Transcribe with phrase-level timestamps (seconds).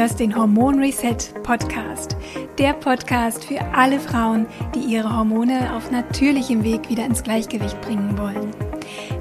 [0.00, 2.16] hörst den Hormon Reset Podcast.
[2.58, 8.16] Der Podcast für alle Frauen, die ihre Hormone auf natürlichem Weg wieder ins Gleichgewicht bringen
[8.16, 8.50] wollen.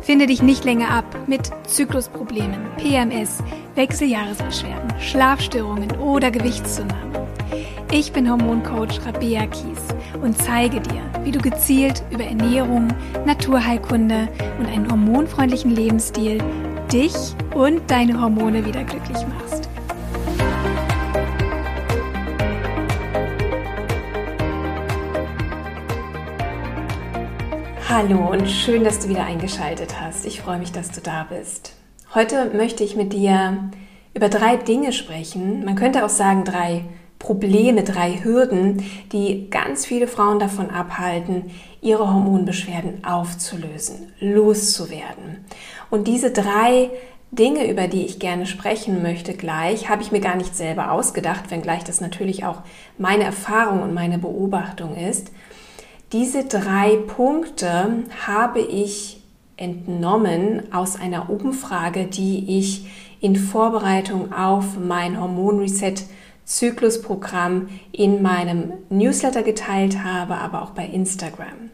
[0.02, 3.44] Finde dich nicht länger ab mit Zyklusproblemen, PMS,
[3.76, 7.28] Wechseljahresbeschwerden, Schlafstörungen oder Gewichtszunahme.
[7.92, 9.82] Ich bin Hormoncoach Rabea Kies
[10.24, 12.88] und zeige dir, wie du gezielt über Ernährung,
[13.26, 16.42] Naturheilkunde und einen hormonfreundlichen Lebensstil
[16.90, 17.14] dich
[17.54, 19.69] und deine Hormone wieder glücklich machst.
[27.92, 30.28] Hallo und schön, dass du wieder eingeschaltet hast.
[30.28, 31.74] Ich freue mich, dass du da bist.
[32.14, 33.72] Heute möchte ich mit dir
[34.14, 35.66] über drei Dinge sprechen.
[35.66, 36.86] Man könnte auch sagen drei
[37.18, 41.50] Probleme, drei Hürden, die ganz viele Frauen davon abhalten,
[41.82, 45.44] ihre Hormonbeschwerden aufzulösen, loszuwerden.
[45.90, 46.92] Und diese drei
[47.32, 51.50] Dinge, über die ich gerne sprechen möchte gleich, habe ich mir gar nicht selber ausgedacht,
[51.50, 52.62] wenngleich das natürlich auch
[53.00, 55.32] meine Erfahrung und meine Beobachtung ist.
[56.12, 59.22] Diese drei Punkte habe ich
[59.58, 62.88] entnommen aus einer Umfrage, die ich
[63.22, 65.96] in Vorbereitung auf mein Hormon Reset
[66.46, 71.70] Zyklusprogramm in meinem Newsletter geteilt habe, aber auch bei Instagram.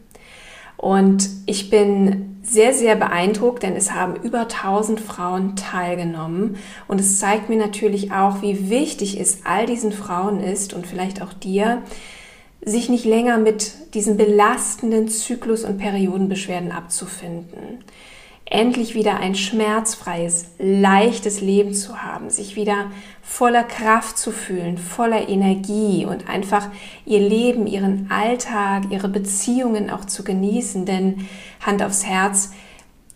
[0.76, 6.58] Und ich bin sehr, sehr beeindruckt, denn es haben über 1000 Frauen teilgenommen.
[6.90, 11.22] Und es zeigt mir natürlich auch, wie wichtig es all diesen Frauen ist und vielleicht
[11.22, 11.82] auch dir,
[12.66, 17.84] sich nicht länger mit diesen belastenden Zyklus- und Periodenbeschwerden abzufinden.
[18.48, 25.30] Endlich wieder ein schmerzfreies, leichtes Leben zu haben, sich wieder voller Kraft zu fühlen, voller
[25.30, 26.70] Energie und einfach
[27.06, 30.86] ihr Leben, ihren Alltag, ihre Beziehungen auch zu genießen.
[30.86, 31.28] Denn
[31.62, 32.52] Hand aufs Herz,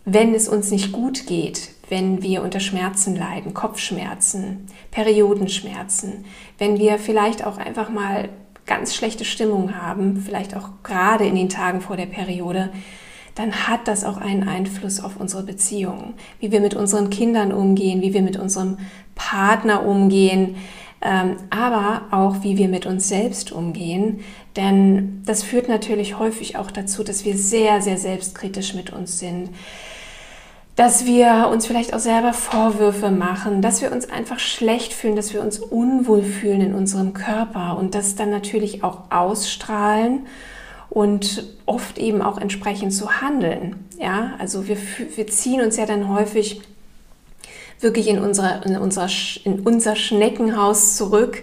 [0.04, 6.24] wenn es uns nicht gut geht, wenn wir unter Schmerzen leiden, Kopfschmerzen, Periodenschmerzen,
[6.58, 8.28] wenn wir vielleicht auch einfach mal
[8.70, 12.70] ganz schlechte Stimmung haben, vielleicht auch gerade in den Tagen vor der Periode,
[13.34, 18.00] dann hat das auch einen Einfluss auf unsere Beziehungen, wie wir mit unseren Kindern umgehen,
[18.00, 18.78] wie wir mit unserem
[19.16, 20.54] Partner umgehen,
[21.02, 24.20] ähm, aber auch wie wir mit uns selbst umgehen.
[24.54, 29.50] Denn das führt natürlich häufig auch dazu, dass wir sehr, sehr selbstkritisch mit uns sind
[30.76, 35.34] dass wir uns vielleicht auch selber Vorwürfe machen, dass wir uns einfach schlecht fühlen, dass
[35.34, 40.26] wir uns unwohl fühlen in unserem Körper und das dann natürlich auch ausstrahlen
[40.88, 43.88] und oft eben auch entsprechend zu handeln.
[43.98, 44.76] Ja, also wir,
[45.16, 46.62] wir ziehen uns ja dann häufig
[47.80, 49.08] wirklich in, unserer, in, unserer,
[49.44, 51.42] in unser Schneckenhaus zurück.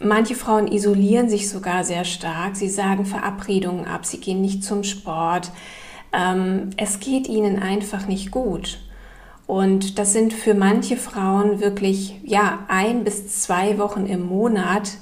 [0.00, 2.56] Manche Frauen isolieren sich sogar sehr stark.
[2.56, 5.50] Sie sagen Verabredungen ab, sie gehen nicht zum Sport
[6.16, 8.78] ähm, es geht ihnen einfach nicht gut.
[9.46, 14.92] Und das sind für manche Frauen wirklich, ja, ein bis zwei Wochen im Monat,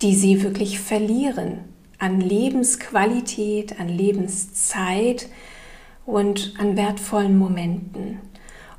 [0.00, 1.64] die sie wirklich verlieren
[1.98, 5.28] an Lebensqualität, an Lebenszeit
[6.06, 8.20] und an wertvollen Momenten.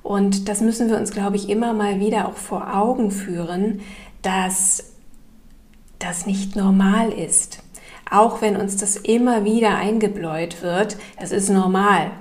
[0.02, 3.82] Und das müssen wir uns, glaube ich, immer mal wieder auch vor Augen führen,
[4.22, 4.94] dass
[6.00, 7.62] das nicht normal ist
[8.12, 12.12] auch wenn uns das immer wieder eingebläut wird, das ist normal.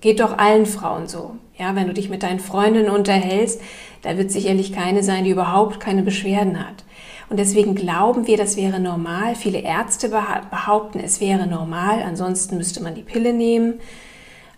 [0.00, 1.36] Geht doch allen Frauen so.
[1.58, 3.60] Ja, wenn du dich mit deinen Freundinnen unterhältst,
[4.02, 6.84] da wird sicherlich keine sein, die überhaupt keine Beschwerden hat.
[7.28, 9.34] Und deswegen glauben wir, das wäre normal.
[9.34, 13.80] Viele Ärzte behaupten, es wäre normal, ansonsten müsste man die Pille nehmen.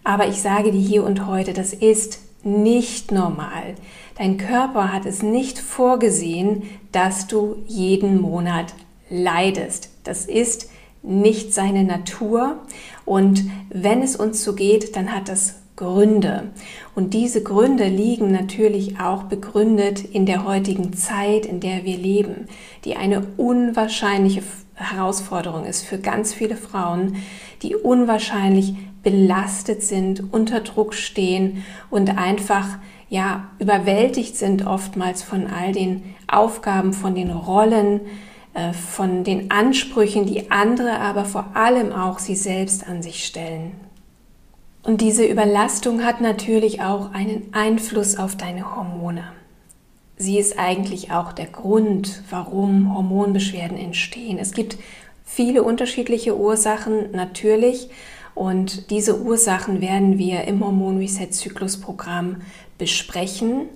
[0.04, 3.74] Aber ich sage dir hier und heute, das ist nicht normal.
[4.16, 8.74] Dein Körper hat es nicht vorgesehen, dass du jeden Monat
[9.10, 9.90] leidest.
[10.04, 10.68] Das ist
[11.02, 12.58] nicht seine Natur.
[13.04, 16.50] Und wenn es uns so geht, dann hat das Gründe.
[16.96, 22.46] Und diese Gründe liegen natürlich auch begründet in der heutigen Zeit, in der wir leben,
[22.84, 24.42] die eine unwahrscheinliche
[24.74, 27.16] Herausforderung ist für ganz viele Frauen,
[27.62, 32.66] die unwahrscheinlich belastet sind, unter Druck stehen und einfach
[33.08, 38.00] ja überwältigt sind oftmals von all den Aufgaben, von den Rollen,
[38.72, 43.72] von den Ansprüchen, die andere, aber vor allem auch sie selbst an sich stellen.
[44.82, 49.24] Und diese Überlastung hat natürlich auch einen Einfluss auf deine Hormone.
[50.16, 54.38] Sie ist eigentlich auch der Grund, warum Hormonbeschwerden entstehen.
[54.38, 54.78] Es gibt
[55.24, 57.90] viele unterschiedliche Ursachen natürlich
[58.34, 62.38] und diese Ursachen werden wir im Hormon Reset Zyklus Programm
[62.78, 63.66] besprechen.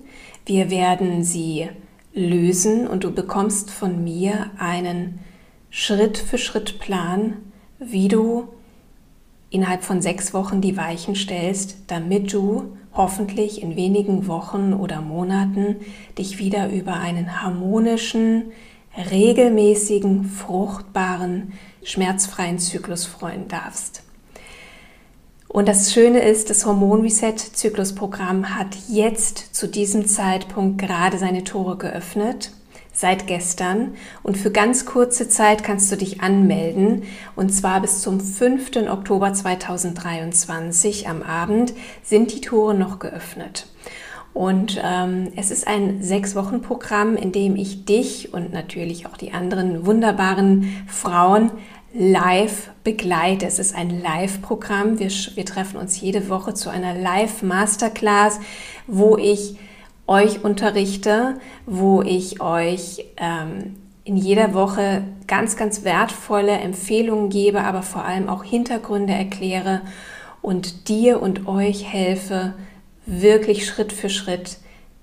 [0.45, 1.69] Wir werden sie
[2.13, 5.19] lösen und du bekommst von mir einen
[5.69, 7.37] Schritt für Schritt Plan,
[7.79, 8.49] wie du
[9.49, 15.77] innerhalb von sechs Wochen die Weichen stellst, damit du hoffentlich in wenigen Wochen oder Monaten
[16.17, 18.51] dich wieder über einen harmonischen,
[19.11, 24.02] regelmäßigen, fruchtbaren, schmerzfreien Zyklus freuen darfst.
[25.53, 31.43] Und das Schöne ist, das Hormon Reset Zyklusprogramm hat jetzt zu diesem Zeitpunkt gerade seine
[31.43, 32.51] Tore geöffnet
[32.91, 37.03] seit gestern und für ganz kurze Zeit kannst du dich anmelden
[37.35, 38.89] und zwar bis zum 5.
[38.89, 43.67] Oktober 2023 am Abend sind die Tore noch geöffnet.
[44.33, 49.85] Und ähm, es ist ein Sechs-Wochen-Programm, in dem ich dich und natürlich auch die anderen
[49.85, 51.51] wunderbaren Frauen
[51.93, 53.45] live begleite.
[53.45, 54.99] Es ist ein Live-Programm.
[54.99, 58.39] Wir, wir treffen uns jede Woche zu einer Live-Masterclass,
[58.87, 59.57] wo ich
[60.07, 67.83] euch unterrichte, wo ich euch ähm, in jeder Woche ganz, ganz wertvolle Empfehlungen gebe, aber
[67.83, 69.81] vor allem auch Hintergründe erkläre
[70.41, 72.53] und dir und euch helfe,
[73.05, 74.57] wirklich Schritt für Schritt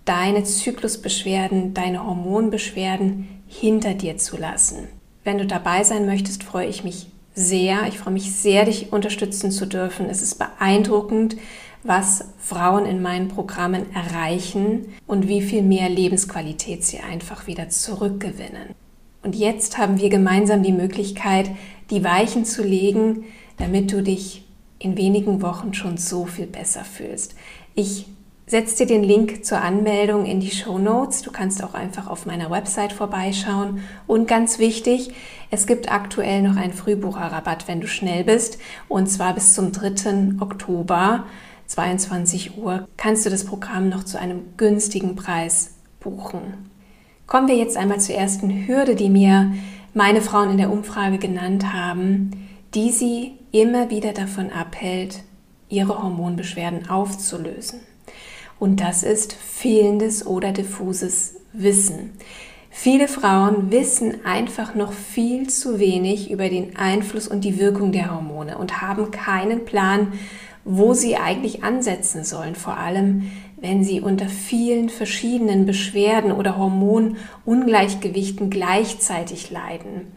[0.05, 5.00] deine Zyklusbeschwerden, deine Hormonbeschwerden hinter dir zu lassen.
[5.31, 7.07] Wenn du dabei sein möchtest, freue ich mich
[7.37, 7.87] sehr.
[7.87, 10.11] Ich freue mich sehr, dich unterstützen zu dürfen.
[10.11, 11.37] Es ist beeindruckend,
[11.85, 18.75] was Frauen in meinen Programmen erreichen und wie viel mehr Lebensqualität sie einfach wieder zurückgewinnen.
[19.23, 21.53] Und jetzt haben wir gemeinsam die Möglichkeit,
[21.91, 23.23] die Weichen zu legen,
[23.57, 24.49] damit du dich
[24.81, 27.37] in wenigen Wochen schon so viel besser fühlst.
[27.77, 28.07] Ich
[28.51, 31.23] setze dir den Link zur Anmeldung in die Show Notes.
[31.23, 33.85] Du kannst auch einfach auf meiner Website vorbeischauen.
[34.09, 35.13] Und ganz wichtig,
[35.53, 38.59] es gibt aktuell noch einen Frühbucherrabatt, wenn du schnell bist.
[38.89, 40.41] Und zwar bis zum 3.
[40.41, 41.27] Oktober.
[41.69, 46.71] 22 Uhr kannst du das Programm noch zu einem günstigen Preis buchen.
[47.29, 49.53] Kommen wir jetzt einmal zur ersten Hürde, die mir
[49.95, 55.23] meine Frauen in der Umfrage genannt haben, die sie immer wieder davon abhält,
[55.69, 57.83] ihre Hormonbeschwerden aufzulösen.
[58.61, 62.13] Und das ist fehlendes oder diffuses Wissen.
[62.71, 68.15] Viele Frauen wissen einfach noch viel zu wenig über den Einfluss und die Wirkung der
[68.15, 70.13] Hormone und haben keinen Plan,
[70.65, 78.51] wo sie eigentlich ansetzen sollen, vor allem wenn sie unter vielen verschiedenen Beschwerden oder Hormonungleichgewichten
[78.51, 80.13] gleichzeitig leiden.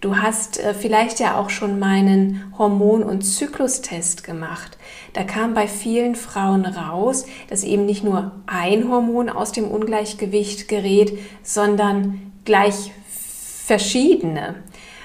[0.00, 4.76] Du hast äh, vielleicht ja auch schon meinen Hormon- und Zyklustest gemacht.
[5.14, 10.68] Da kam bei vielen Frauen raus, dass eben nicht nur ein Hormon aus dem Ungleichgewicht
[10.68, 12.92] gerät, sondern gleich
[13.66, 14.56] verschiedene.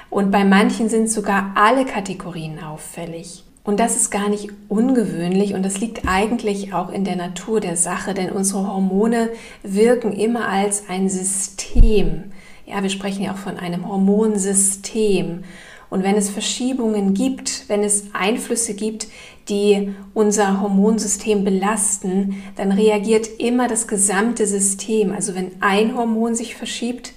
[0.10, 3.46] Und bei manchen sind sogar alle Kategorien auffällig.
[3.64, 7.78] Und das ist gar nicht ungewöhnlich und das liegt eigentlich auch in der Natur der
[7.78, 9.30] Sache, denn unsere Hormone
[9.62, 12.32] wirken immer als ein System.
[12.72, 15.44] Ja, wir sprechen ja auch von einem Hormonsystem.
[15.90, 19.08] Und wenn es Verschiebungen gibt, wenn es Einflüsse gibt,
[19.50, 25.12] die unser Hormonsystem belasten, dann reagiert immer das gesamte System.
[25.12, 27.12] Also wenn ein Hormon sich verschiebt,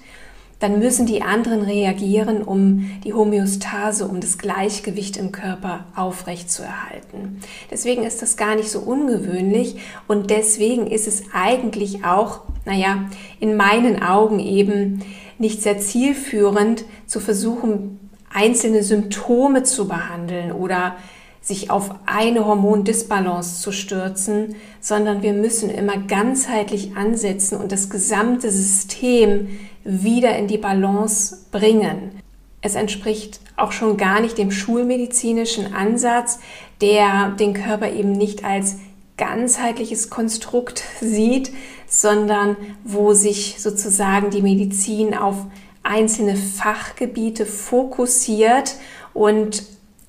[0.59, 7.39] dann müssen die anderen reagieren, um die Homöostase, um das Gleichgewicht im Körper aufrechtzuerhalten.
[7.71, 13.05] Deswegen ist das gar nicht so ungewöhnlich und deswegen ist es eigentlich auch, naja,
[13.39, 15.01] in meinen Augen eben
[15.37, 17.99] nicht sehr zielführend zu versuchen,
[18.33, 20.95] einzelne Symptome zu behandeln oder
[21.41, 28.49] sich auf eine Hormondisbalance zu stürzen, sondern wir müssen immer ganzheitlich ansetzen und das gesamte
[28.49, 29.49] System
[29.83, 32.19] wieder in die Balance bringen.
[32.61, 36.39] Es entspricht auch schon gar nicht dem schulmedizinischen Ansatz,
[36.81, 38.77] der den Körper eben nicht als
[39.17, 41.51] ganzheitliches Konstrukt sieht,
[41.87, 45.45] sondern wo sich sozusagen die Medizin auf
[45.83, 48.75] einzelne Fachgebiete fokussiert
[49.13, 49.63] und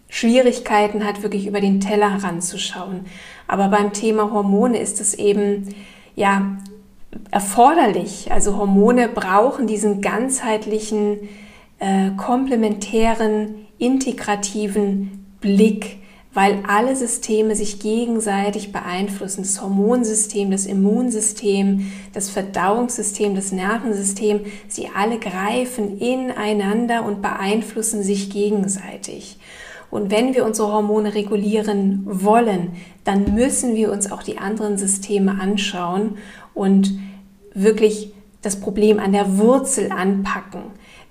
[0.08, 3.06] Schwierigkeiten hat, wirklich über den Teller heranzuschauen.
[3.46, 5.74] Aber beim Thema Hormone ist es eben
[6.14, 6.56] ja
[7.30, 8.32] erforderlich.
[8.32, 11.28] Also Hormone brauchen diesen ganzheitlichen,
[11.78, 15.98] äh, komplementären, integrativen Blick,
[16.36, 19.40] weil alle Systeme sich gegenseitig beeinflussen.
[19.40, 28.28] Das Hormonsystem, das Immunsystem, das Verdauungssystem, das Nervensystem, sie alle greifen ineinander und beeinflussen sich
[28.28, 29.38] gegenseitig.
[29.90, 32.72] Und wenn wir unsere Hormone regulieren wollen,
[33.04, 36.18] dann müssen wir uns auch die anderen Systeme anschauen
[36.52, 36.98] und
[37.54, 38.12] wirklich
[38.42, 40.64] das Problem an der Wurzel anpacken.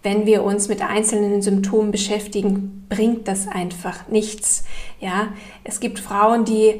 [0.05, 4.63] Wenn wir uns mit einzelnen Symptomen beschäftigen, bringt das einfach nichts.
[5.01, 5.29] Ja,
[5.63, 6.79] es gibt Frauen, die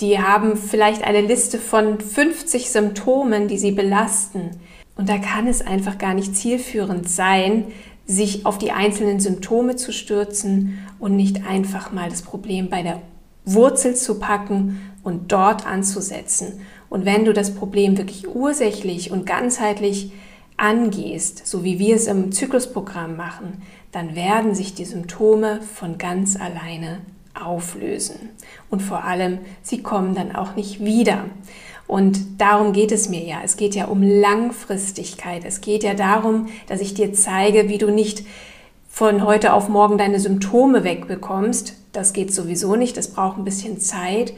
[0.00, 4.50] die haben vielleicht eine Liste von 50 Symptomen, die sie belasten.
[4.96, 7.66] Und da kann es einfach gar nicht zielführend sein,
[8.04, 13.02] sich auf die einzelnen Symptome zu stürzen und nicht einfach mal das Problem bei der
[13.44, 16.60] Wurzel zu packen und dort anzusetzen.
[16.90, 20.12] Und wenn du das Problem wirklich ursächlich und ganzheitlich
[20.56, 26.36] angehst, so wie wir es im Zyklusprogramm machen, dann werden sich die Symptome von ganz
[26.36, 27.00] alleine
[27.34, 28.30] auflösen.
[28.70, 31.24] Und vor allem, sie kommen dann auch nicht wieder.
[31.86, 33.38] Und darum geht es mir ja.
[33.44, 35.44] Es geht ja um Langfristigkeit.
[35.44, 38.24] Es geht ja darum, dass ich dir zeige, wie du nicht
[38.88, 41.74] von heute auf morgen deine Symptome wegbekommst.
[41.92, 42.96] Das geht sowieso nicht.
[42.96, 44.32] Das braucht ein bisschen Zeit.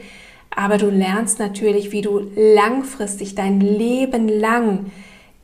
[0.55, 4.91] Aber du lernst natürlich, wie du langfristig dein Leben lang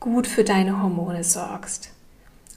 [0.04, 1.90] gut für deine Hormone sorgst.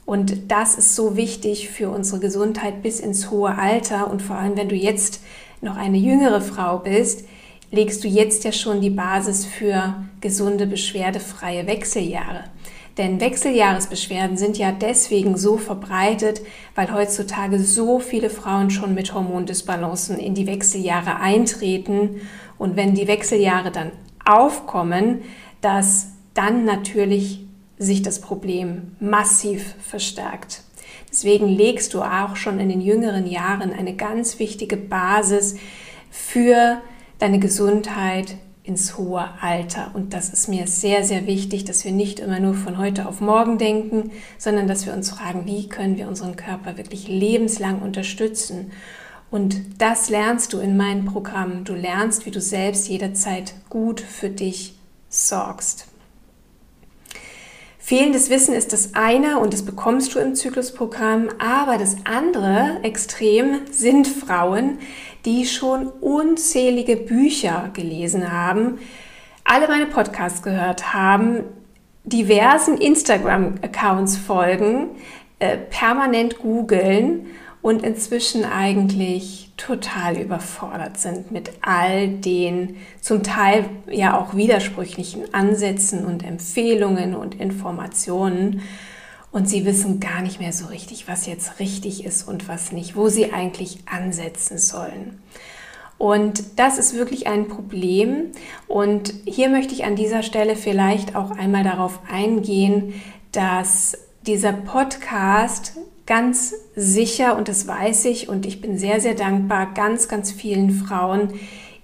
[0.04, 4.10] Und das ist so wichtig für unsere Gesundheit bis ins hohe Alter.
[4.10, 5.22] Und vor allem, wenn du jetzt
[5.62, 7.24] noch eine jüngere Frau bist,
[7.70, 12.44] legst du jetzt ja schon die Basis für gesunde, beschwerdefreie Wechseljahre.
[12.98, 16.42] Denn Wechseljahresbeschwerden sind ja deswegen so verbreitet,
[16.74, 22.20] weil heutzutage so viele Frauen schon mit Hormondisbalancen in die Wechseljahre eintreten.
[22.58, 23.92] Und wenn die Wechseljahre dann
[24.26, 25.22] aufkommen,
[25.62, 27.44] dass dann natürlich
[27.78, 30.62] sich das Problem massiv verstärkt.
[31.10, 35.56] Deswegen legst du auch schon in den jüngeren Jahren eine ganz wichtige Basis
[36.10, 36.80] für
[37.18, 39.90] deine Gesundheit ins hohe Alter.
[39.94, 43.20] Und das ist mir sehr, sehr wichtig, dass wir nicht immer nur von heute auf
[43.20, 48.70] morgen denken, sondern dass wir uns fragen, wie können wir unseren Körper wirklich lebenslang unterstützen.
[49.30, 51.64] Und das lernst du in meinem Programm.
[51.64, 54.74] Du lernst, wie du selbst jederzeit gut für dich
[55.08, 55.88] sorgst.
[57.88, 63.60] Fehlendes Wissen ist das eine und das bekommst du im Zyklusprogramm, aber das andere Extrem
[63.70, 64.78] sind Frauen,
[65.24, 68.78] die schon unzählige Bücher gelesen haben,
[69.42, 71.44] alle meine Podcasts gehört haben,
[72.04, 74.90] diversen Instagram-Accounts folgen,
[75.38, 77.28] äh, permanent googeln
[77.62, 86.04] und inzwischen eigentlich total überfordert sind mit all den zum Teil ja auch widersprüchlichen Ansätzen
[86.04, 88.62] und Empfehlungen und Informationen.
[89.30, 92.96] Und sie wissen gar nicht mehr so richtig, was jetzt richtig ist und was nicht,
[92.96, 95.20] wo sie eigentlich ansetzen sollen.
[95.98, 98.30] Und das ist wirklich ein Problem.
[98.68, 102.94] Und hier möchte ich an dieser Stelle vielleicht auch einmal darauf eingehen,
[103.32, 105.72] dass dieser Podcast
[106.08, 110.70] ganz sicher, und das weiß ich, und ich bin sehr, sehr dankbar, ganz, ganz vielen
[110.70, 111.34] Frauen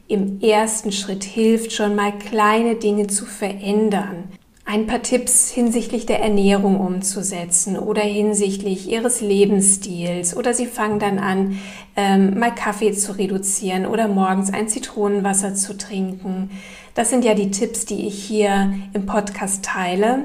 [0.08, 4.24] im ersten Schritt hilft, schon mal kleine Dinge zu verändern.
[4.64, 11.18] Ein paar Tipps hinsichtlich der Ernährung umzusetzen oder hinsichtlich ihres Lebensstils oder sie fangen dann
[11.18, 11.58] an,
[11.94, 16.50] ähm, mal Kaffee zu reduzieren oder morgens ein Zitronenwasser zu trinken.
[16.94, 20.24] Das sind ja die Tipps, die ich hier im Podcast teile.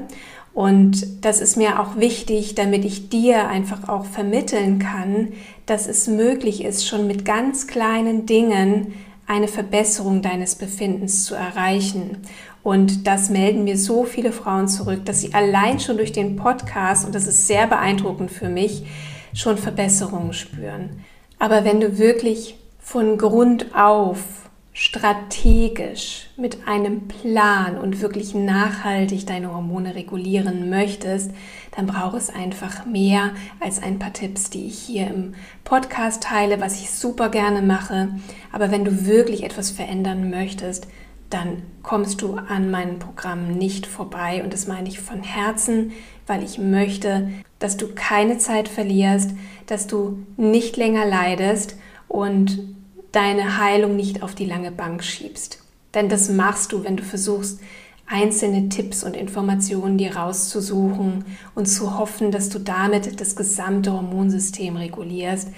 [0.52, 5.28] Und das ist mir auch wichtig, damit ich dir einfach auch vermitteln kann,
[5.66, 8.94] dass es möglich ist, schon mit ganz kleinen Dingen
[9.26, 12.18] eine Verbesserung deines Befindens zu erreichen.
[12.64, 17.06] Und das melden mir so viele Frauen zurück, dass sie allein schon durch den Podcast,
[17.06, 18.84] und das ist sehr beeindruckend für mich,
[19.32, 21.04] schon Verbesserungen spüren.
[21.38, 24.49] Aber wenn du wirklich von Grund auf
[24.80, 31.32] strategisch mit einem Plan und wirklich nachhaltig deine Hormone regulieren möchtest,
[31.76, 35.34] dann braucht es einfach mehr als ein paar Tipps, die ich hier im
[35.64, 38.08] Podcast teile, was ich super gerne mache.
[38.52, 40.88] Aber wenn du wirklich etwas verändern möchtest,
[41.28, 44.42] dann kommst du an meinem Programm nicht vorbei.
[44.42, 45.92] Und das meine ich von Herzen,
[46.26, 49.32] weil ich möchte, dass du keine Zeit verlierst,
[49.66, 51.76] dass du nicht länger leidest
[52.08, 52.79] und
[53.12, 55.62] deine Heilung nicht auf die lange Bank schiebst.
[55.94, 57.60] Denn das machst du, wenn du versuchst,
[58.06, 61.24] einzelne Tipps und Informationen dir rauszusuchen
[61.54, 65.48] und zu hoffen, dass du damit das gesamte Hormonsystem regulierst.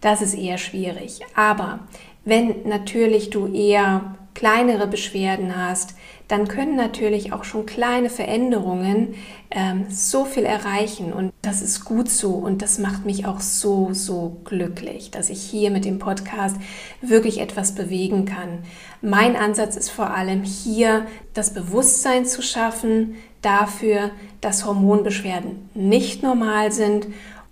[0.00, 1.20] Das ist eher schwierig.
[1.34, 1.80] Aber
[2.24, 5.94] wenn natürlich du eher kleinere Beschwerden hast,
[6.28, 9.14] dann können natürlich auch schon kleine Veränderungen
[9.50, 11.12] ähm, so viel erreichen.
[11.12, 15.40] Und das ist gut so und das macht mich auch so, so glücklich, dass ich
[15.40, 16.56] hier mit dem Podcast
[17.00, 18.58] wirklich etwas bewegen kann.
[19.00, 24.10] Mein Ansatz ist vor allem hier das Bewusstsein zu schaffen dafür,
[24.42, 27.06] dass Hormonbeschwerden nicht normal sind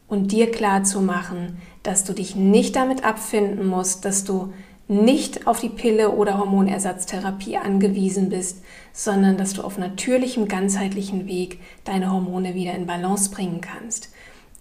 [0.07, 4.53] und dir klar zu machen, dass du dich nicht damit abfinden musst, dass du
[4.89, 8.63] nicht auf die Pille oder Hormonersatztherapie angewiesen bist,
[8.93, 14.11] sondern dass du auf natürlichem, ganzheitlichen Weg deine Hormone wieder in Balance bringen kannst.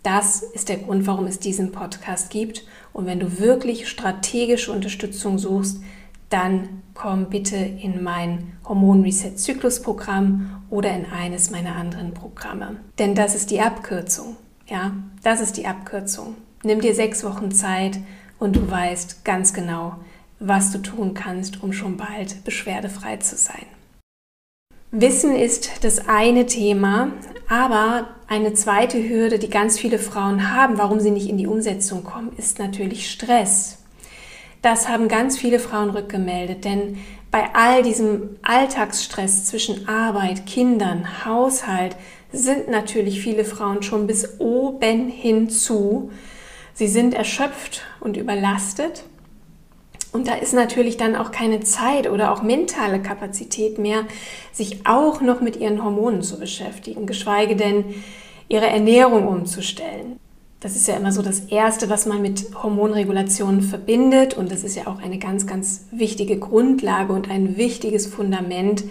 [0.01, 2.63] Das ist der Grund, warum es diesen Podcast gibt.
[2.93, 5.81] Und wenn du wirklich strategische Unterstützung suchst,
[6.29, 12.77] dann komm bitte in mein Hormon Reset Zyklus Programm oder in eines meiner anderen Programme.
[12.99, 14.35] Denn das ist die Abkürzung.
[14.67, 14.91] Ja,
[15.23, 16.35] das ist die Abkürzung.
[16.63, 17.99] Nimm dir sechs Wochen Zeit
[18.39, 19.95] und du weißt ganz genau,
[20.39, 23.65] was du tun kannst, um schon bald beschwerdefrei zu sein.
[24.91, 27.11] Wissen ist das eine Thema,
[27.49, 32.03] aber eine zweite Hürde, die ganz viele Frauen haben, warum sie nicht in die Umsetzung
[32.03, 33.79] kommen, ist natürlich Stress.
[34.61, 36.97] Das haben ganz viele Frauen rückgemeldet, denn
[37.29, 41.97] bei all diesem Alltagsstress zwischen Arbeit, Kindern, Haushalt
[42.31, 46.11] sind natürlich viele Frauen schon bis oben hinzu.
[46.73, 49.03] Sie sind erschöpft und überlastet
[50.15, 54.05] und da ist natürlich dann auch keine Zeit oder auch mentale Kapazität mehr,
[54.53, 57.83] sich auch noch mit ihren Hormonen zu beschäftigen, geschweige denn
[58.47, 60.17] ihre Ernährung umzustellen.
[60.61, 64.35] Das ist ja immer so das Erste, was man mit Hormonregulation verbindet.
[64.35, 68.85] Und das ist ja auch eine ganz, ganz wichtige Grundlage und ein wichtiges Fundament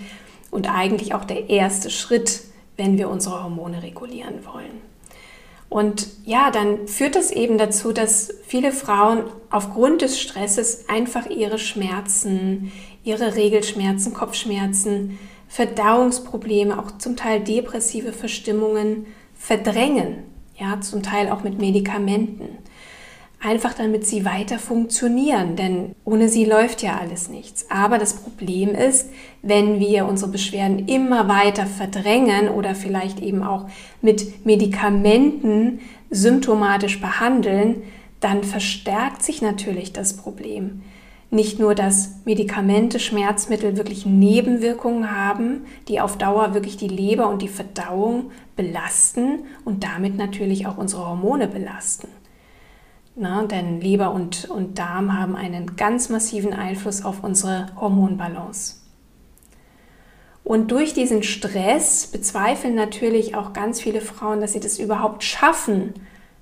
[0.50, 2.42] und eigentlich auch der erste Schritt,
[2.76, 4.93] wenn wir unsere Hormone regulieren wollen.
[5.68, 11.58] Und ja, dann führt das eben dazu, dass viele Frauen aufgrund des Stresses einfach ihre
[11.58, 12.70] Schmerzen,
[13.02, 15.18] ihre Regelschmerzen, Kopfschmerzen,
[15.48, 20.24] Verdauungsprobleme, auch zum Teil depressive Verstimmungen verdrängen.
[20.56, 22.58] Ja, zum Teil auch mit Medikamenten
[23.44, 27.66] einfach damit sie weiter funktionieren, denn ohne sie läuft ja alles nichts.
[27.70, 29.10] Aber das Problem ist,
[29.42, 33.66] wenn wir unsere Beschwerden immer weiter verdrängen oder vielleicht eben auch
[34.00, 37.82] mit Medikamenten symptomatisch behandeln,
[38.20, 40.82] dann verstärkt sich natürlich das Problem.
[41.30, 47.42] Nicht nur, dass Medikamente, Schmerzmittel wirklich Nebenwirkungen haben, die auf Dauer wirklich die Leber und
[47.42, 52.08] die Verdauung belasten und damit natürlich auch unsere Hormone belasten.
[53.16, 58.76] Na, denn Leber und, und Darm haben einen ganz massiven Einfluss auf unsere Hormonbalance.
[60.42, 65.94] Und durch diesen Stress bezweifeln natürlich auch ganz viele Frauen, dass sie das überhaupt schaffen,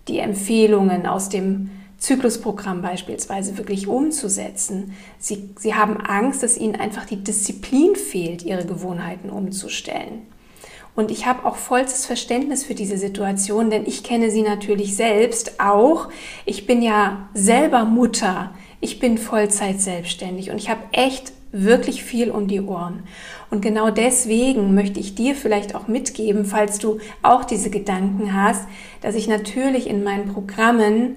[0.08, 4.94] die Empfehlungen aus dem Zyklusprogramm beispielsweise wirklich umzusetzen.
[5.18, 10.22] Sie, sie haben Angst, dass ihnen einfach die Disziplin fehlt, ihre Gewohnheiten umzustellen.
[10.94, 15.58] Und ich habe auch vollstes Verständnis für diese Situation, denn ich kenne sie natürlich selbst
[15.58, 16.08] auch.
[16.44, 18.52] Ich bin ja selber Mutter.
[18.80, 23.04] Ich bin Vollzeit selbstständig und ich habe echt wirklich viel um die Ohren.
[23.50, 28.66] Und genau deswegen möchte ich dir vielleicht auch mitgeben, falls du auch diese Gedanken hast,
[29.02, 31.16] dass ich natürlich in meinen Programmen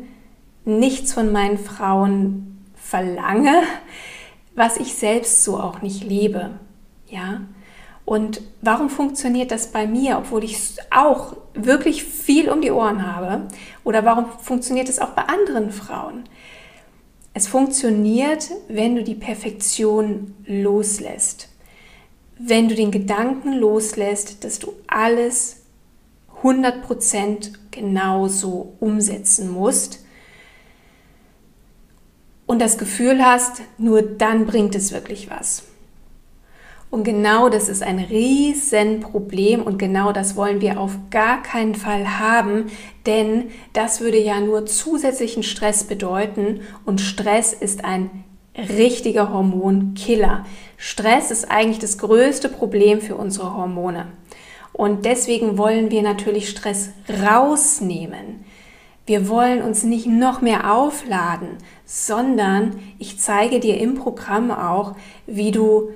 [0.65, 3.63] nichts von meinen Frauen verlange,
[4.55, 6.51] was ich selbst so auch nicht lebe.
[7.07, 7.41] Ja,
[8.05, 13.47] und warum funktioniert das bei mir, obwohl ich auch wirklich viel um die Ohren habe?
[13.83, 16.29] Oder warum funktioniert es auch bei anderen Frauen?
[17.33, 21.49] Es funktioniert, wenn du die Perfektion loslässt.
[22.37, 25.63] Wenn du den Gedanken loslässt, dass du alles
[26.43, 30.05] 100% genauso umsetzen musst
[32.45, 35.63] und das Gefühl hast, nur dann bringt es wirklich was.
[36.89, 42.19] Und genau das ist ein Riesenproblem und genau das wollen wir auf gar keinen Fall
[42.19, 42.67] haben,
[43.06, 48.24] denn das würde ja nur zusätzlichen Stress bedeuten und Stress ist ein
[48.58, 50.45] richtiger Hormonkiller.
[50.78, 54.08] Stress ist eigentlich das größte Problem für unsere Hormone.
[54.71, 56.91] Und deswegen wollen wir natürlich Stress
[57.24, 58.45] rausnehmen.
[59.06, 61.50] Wir wollen uns nicht noch mehr aufladen,
[61.86, 64.95] sondern ich zeige dir im Programm auch,
[65.28, 65.91] wie du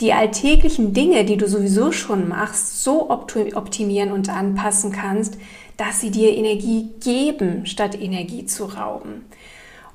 [0.00, 5.36] die alltäglichen Dinge, die du sowieso schon machst, so optimieren und anpassen kannst,
[5.76, 9.26] dass sie dir Energie geben, statt Energie zu rauben.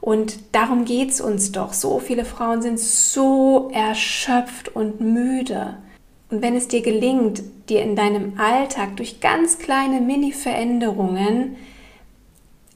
[0.02, 1.74] Und darum geht es uns doch.
[1.74, 5.78] So viele Frauen sind so erschöpft und müde.
[6.30, 11.56] Und wenn es dir gelingt, dir in deinem Alltag durch ganz kleine Mini-Veränderungen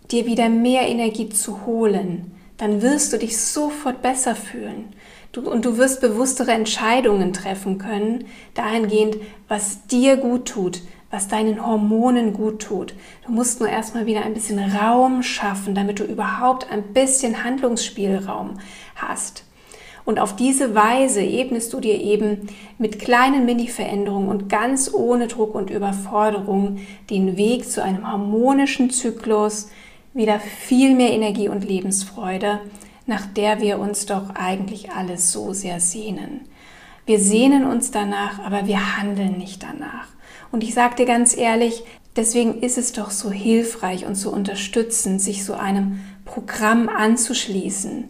[0.09, 4.93] dir wieder mehr Energie zu holen, dann wirst du dich sofort besser fühlen.
[5.31, 9.17] Du, und du wirst bewusstere Entscheidungen treffen können, dahingehend,
[9.47, 12.93] was dir gut tut, was deinen Hormonen gut tut.
[13.25, 18.59] Du musst nur erstmal wieder ein bisschen Raum schaffen, damit du überhaupt ein bisschen Handlungsspielraum
[18.95, 19.45] hast.
[20.03, 25.53] Und auf diese Weise ebnest du dir eben mit kleinen Mini-Veränderungen und ganz ohne Druck
[25.53, 29.69] und Überforderung den Weg zu einem harmonischen Zyklus,
[30.13, 32.59] wieder viel mehr Energie und Lebensfreude
[33.09, 36.41] nach der wir uns doch eigentlich alles so sehr sehnen.
[37.07, 40.07] Wir sehnen uns danach, aber wir handeln nicht danach.
[40.51, 41.83] Und ich sage dir ganz ehrlich,
[42.15, 48.05] deswegen ist es doch so hilfreich und so unterstützend, sich so einem Programm anzuschließen.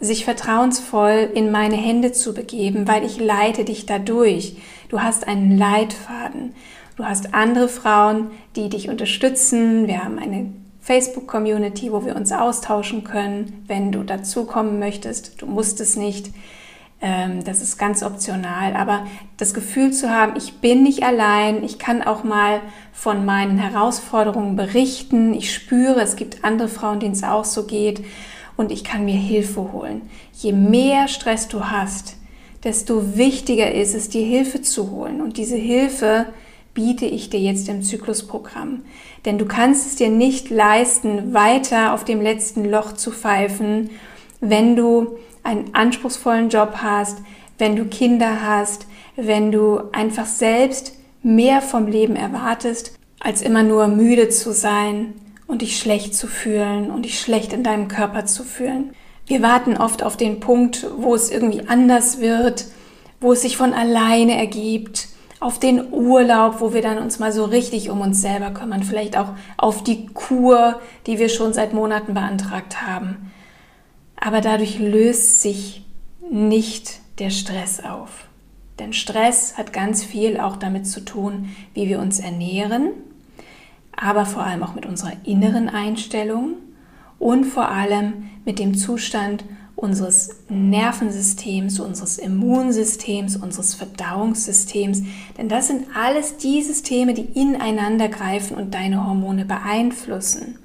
[0.00, 4.56] sich vertrauensvoll in meine Hände zu begeben, weil ich leite dich dadurch.
[4.90, 6.52] Du hast einen Leitfaden.
[6.96, 9.86] Du hast andere Frauen, die dich unterstützen.
[9.86, 10.52] Wir haben eine
[10.84, 15.40] Facebook-Community, wo wir uns austauschen können, wenn du dazukommen möchtest.
[15.40, 16.30] Du musst es nicht.
[17.00, 18.76] Ähm, das ist ganz optional.
[18.76, 19.06] Aber
[19.38, 22.60] das Gefühl zu haben, ich bin nicht allein, ich kann auch mal
[22.92, 25.32] von meinen Herausforderungen berichten.
[25.32, 28.04] Ich spüre, es gibt andere Frauen, denen es auch so geht.
[28.58, 30.02] Und ich kann mir Hilfe holen.
[30.34, 32.16] Je mehr Stress du hast,
[32.62, 35.22] desto wichtiger ist es, dir Hilfe zu holen.
[35.22, 36.26] Und diese Hilfe
[36.74, 38.84] biete ich dir jetzt im Zyklusprogramm.
[39.24, 43.90] Denn du kannst es dir nicht leisten, weiter auf dem letzten Loch zu pfeifen,
[44.40, 47.18] wenn du einen anspruchsvollen Job hast,
[47.58, 53.86] wenn du Kinder hast, wenn du einfach selbst mehr vom Leben erwartest, als immer nur
[53.86, 55.14] müde zu sein
[55.46, 58.92] und dich schlecht zu fühlen und dich schlecht in deinem Körper zu fühlen.
[59.26, 62.66] Wir warten oft auf den Punkt, wo es irgendwie anders wird,
[63.20, 65.08] wo es sich von alleine ergibt,
[65.44, 69.14] auf den Urlaub, wo wir dann uns mal so richtig um uns selber kümmern, vielleicht
[69.18, 69.28] auch
[69.58, 73.30] auf die Kur, die wir schon seit Monaten beantragt haben.
[74.16, 75.84] Aber dadurch löst sich
[76.30, 78.24] nicht der Stress auf.
[78.78, 82.92] Denn Stress hat ganz viel auch damit zu tun, wie wir uns ernähren,
[83.94, 86.54] aber vor allem auch mit unserer inneren Einstellung
[87.18, 89.44] und vor allem mit dem Zustand
[89.76, 95.02] unseres Nervensystems, unseres Immunsystems, unseres Verdauungssystems.
[95.36, 100.58] Denn das sind alles die Systeme, die ineinander greifen und deine Hormone beeinflussen.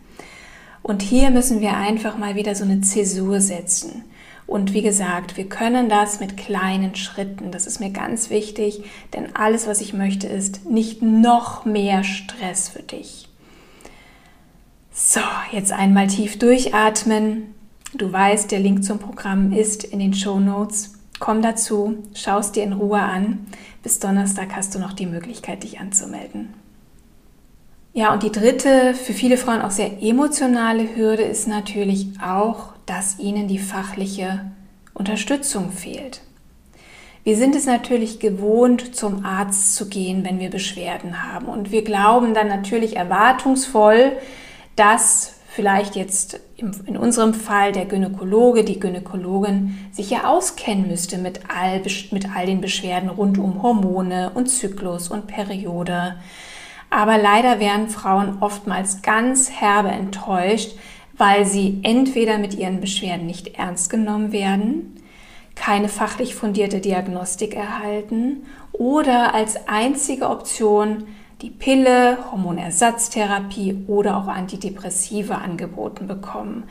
[0.83, 4.03] Und hier müssen wir einfach mal wieder so eine Zäsur setzen.
[4.47, 7.51] Und wie gesagt, wir können das mit kleinen Schritten.
[7.51, 12.69] Das ist mir ganz wichtig, denn alles, was ich möchte, ist nicht noch mehr Stress
[12.69, 13.27] für dich.
[14.91, 17.53] So, jetzt einmal tief durchatmen,
[17.93, 20.93] Du weißt, der Link zum Programm ist in den Show Notes.
[21.19, 23.47] Komm dazu, schaust dir in Ruhe an.
[23.81, 26.53] Bis Donnerstag hast du noch die Möglichkeit, dich anzumelden.
[27.93, 33.17] Ja, und die dritte, für viele Frauen auch sehr emotionale Hürde ist natürlich auch, dass
[33.17, 34.51] ihnen die fachliche
[34.93, 36.21] Unterstützung fehlt.
[37.23, 41.47] Wir sind es natürlich gewohnt, zum Arzt zu gehen, wenn wir Beschwerden haben.
[41.47, 44.13] Und wir glauben dann natürlich erwartungsvoll,
[44.75, 51.41] dass vielleicht jetzt in unserem Fall der Gynäkologe, die Gynäkologin sich ja auskennen müsste mit
[51.49, 56.15] all, mit all den Beschwerden rund um Hormone und Zyklus und Periode.
[56.89, 60.75] Aber leider werden Frauen oftmals ganz herbe enttäuscht,
[61.17, 64.95] weil sie entweder mit ihren Beschwerden nicht ernst genommen werden,
[65.55, 71.03] keine fachlich fundierte Diagnostik erhalten oder als einzige Option
[71.41, 76.63] die Pille, Hormonersatztherapie oder auch Antidepressive angeboten bekommen.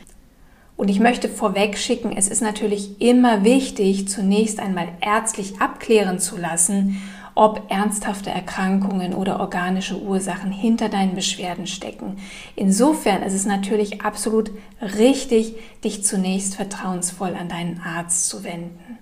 [0.77, 6.37] Und ich möchte vorweg schicken, es ist natürlich immer wichtig, zunächst einmal ärztlich abklären zu
[6.37, 7.03] lassen,
[7.35, 12.19] ob ernsthafte Erkrankungen oder organische Ursachen hinter deinen Beschwerden stecken.
[12.57, 14.51] Insofern ist es natürlich absolut
[14.81, 15.55] richtig,
[15.85, 18.99] dich zunächst vertrauensvoll an deinen Arzt zu wenden.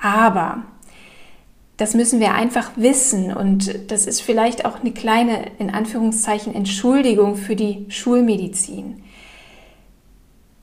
[0.00, 0.62] Aber
[1.78, 7.36] das müssen wir einfach wissen und das ist vielleicht auch eine kleine, in Anführungszeichen, Entschuldigung
[7.36, 9.04] für die Schulmedizin.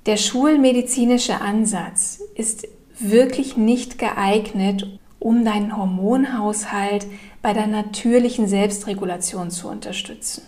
[0.05, 2.67] Der schulmedizinische Ansatz ist
[2.99, 7.07] wirklich nicht geeignet, um deinen Hormonhaushalt
[7.41, 10.43] bei der natürlichen Selbstregulation zu unterstützen.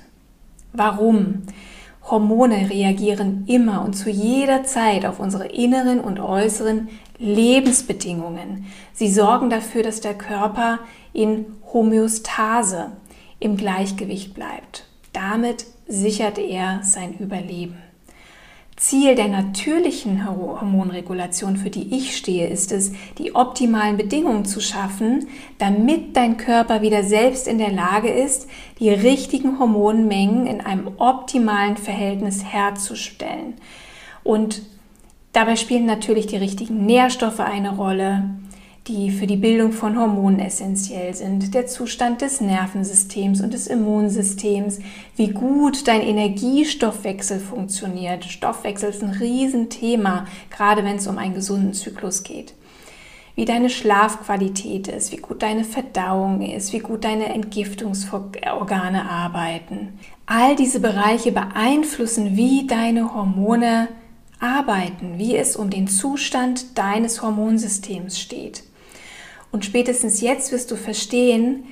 [0.74, 1.44] Warum?
[2.04, 8.66] Hormone reagieren immer und zu jeder Zeit auf unsere inneren und äußeren Lebensbedingungen.
[8.94, 10.80] Sie sorgen dafür, dass der Körper
[11.14, 12.92] in Homöostase,
[13.40, 14.86] im Gleichgewicht bleibt.
[15.14, 17.78] Damit sichert er sein Überleben.
[18.78, 25.28] Ziel der natürlichen Hormonregulation, für die ich stehe, ist es, die optimalen Bedingungen zu schaffen,
[25.58, 28.48] damit dein Körper wieder selbst in der Lage ist,
[28.80, 33.56] die richtigen Hormonmengen in einem optimalen Verhältnis herzustellen.
[34.24, 34.62] Und
[35.38, 38.24] dabei spielen natürlich die richtigen Nährstoffe eine Rolle,
[38.88, 44.80] die für die Bildung von Hormonen essentiell sind, der Zustand des Nervensystems und des Immunsystems,
[45.16, 48.26] wie gut dein Energiestoffwechsel funktioniert.
[48.26, 52.56] Stoffwechsel ist ein Riesenthema, gerade wenn es um einen gesunden Zyklus geht.
[53.36, 60.00] Wie deine Schlafqualität ist, wie gut deine Verdauung ist, wie gut deine Entgiftungsorgane arbeiten.
[60.26, 63.90] All diese Bereiche beeinflussen, wie deine Hormone
[64.40, 68.64] arbeiten, wie es um den Zustand deines Hormonsystems steht.
[69.52, 71.64] Und spätestens jetzt wirst du verstehen,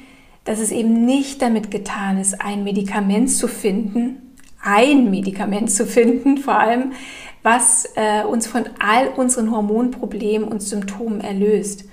[0.43, 6.37] dass es eben nicht damit getan ist, ein Medikament zu finden, ein Medikament zu finden,
[6.39, 6.93] vor allem,
[7.43, 11.85] was äh, uns von all unseren Hormonproblemen und Symptomen erlöst.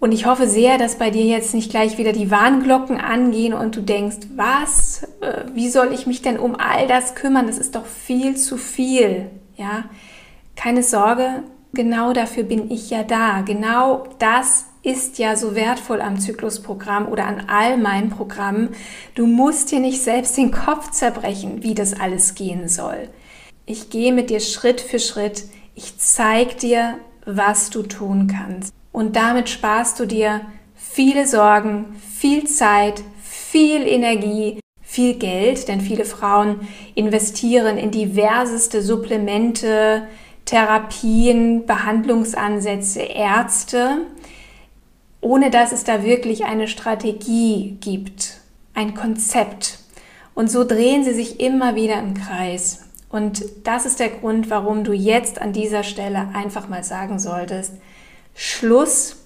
[0.00, 3.74] Und ich hoffe sehr, dass bei dir jetzt nicht gleich wieder die Warnglocken angehen und
[3.74, 7.48] du denkst, was, äh, wie soll ich mich denn um all das kümmern?
[7.48, 9.30] Das ist doch viel zu viel.
[9.56, 9.84] Ja,
[10.54, 13.40] keine Sorge, genau dafür bin ich ja da.
[13.40, 18.70] Genau das ist ja so wertvoll am Zyklusprogramm oder an all meinen Programmen.
[19.16, 23.08] Du musst dir nicht selbst den Kopf zerbrechen, wie das alles gehen soll.
[23.66, 25.44] Ich gehe mit dir Schritt für Schritt.
[25.74, 26.94] Ich zeige dir,
[27.26, 28.77] was du tun kannst.
[28.98, 30.40] Und damit sparst du dir
[30.74, 40.08] viele Sorgen, viel Zeit, viel Energie, viel Geld, denn viele Frauen investieren in diverseste Supplemente,
[40.46, 43.98] Therapien, Behandlungsansätze, Ärzte,
[45.20, 48.40] ohne dass es da wirklich eine Strategie gibt,
[48.74, 49.78] ein Konzept.
[50.34, 52.88] Und so drehen sie sich immer wieder im Kreis.
[53.10, 57.74] Und das ist der Grund, warum du jetzt an dieser Stelle einfach mal sagen solltest,
[58.40, 59.16] Schluss.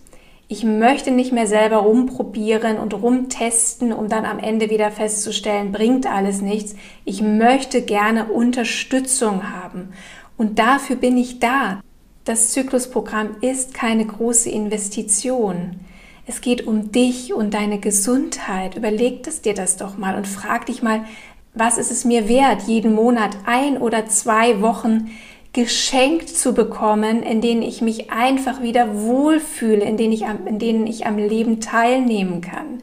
[0.48, 6.06] Ich möchte nicht mehr selber rumprobieren und rumtesten, um dann am Ende wieder festzustellen, bringt
[6.06, 6.74] alles nichts.
[7.04, 9.92] Ich möchte gerne Unterstützung haben.
[10.38, 11.82] Und dafür bin ich da.
[12.24, 15.80] Das Zyklusprogramm ist keine große Investition.
[16.26, 18.78] Es geht um dich und deine Gesundheit.
[18.78, 21.04] Überleg das dir das doch mal und frag dich mal,
[21.52, 25.10] was ist es mir wert, jeden Monat ein oder zwei Wochen
[25.52, 30.58] geschenkt zu bekommen, in denen ich mich einfach wieder wohlfühle, in denen ich am, in
[30.58, 32.82] denen ich am Leben teilnehmen kann,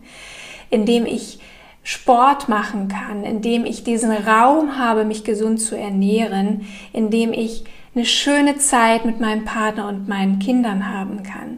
[0.70, 1.40] in dem ich
[1.84, 7.34] Sport machen kann, in dem ich diesen Raum habe, mich gesund zu ernähren, in dem
[7.34, 7.64] ich
[7.96, 11.58] eine schöne Zeit mit meinem Partner und meinen Kindern haben kann.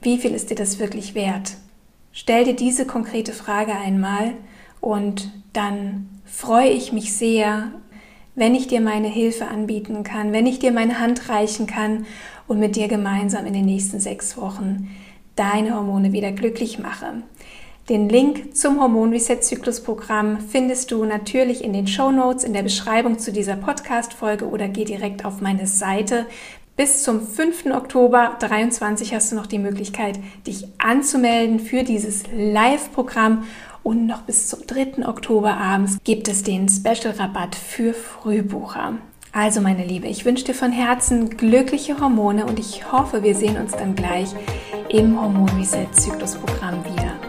[0.00, 1.56] Wie viel ist dir das wirklich wert?
[2.12, 4.32] Stell dir diese konkrete Frage einmal
[4.80, 7.72] und dann freue ich mich sehr,
[8.36, 12.06] wenn ich dir meine Hilfe anbieten kann, wenn ich dir meine Hand reichen kann
[12.46, 14.88] und mit dir gemeinsam in den nächsten sechs Wochen
[15.34, 17.22] deine Hormone wieder glücklich mache.
[17.88, 22.52] Den Link zum Hormon Reset Zyklus Programm findest du natürlich in den Show Notes in
[22.52, 26.26] der Beschreibung zu dieser Podcast Folge oder geh direkt auf meine Seite.
[26.76, 27.66] Bis zum 5.
[27.66, 33.44] Oktober 23 hast du noch die Möglichkeit, dich anzumelden für dieses Live-Programm
[33.86, 35.06] und noch bis zum 3.
[35.06, 38.94] Oktober abends gibt es den Special-Rabatt für Frühbucher.
[39.30, 43.56] Also meine Liebe, ich wünsche dir von Herzen glückliche Hormone und ich hoffe, wir sehen
[43.56, 44.30] uns dann gleich
[44.88, 47.25] im Hormon Reset Zyklus Programm wieder.